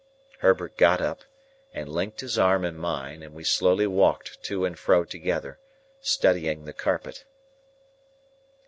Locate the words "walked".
3.85-4.41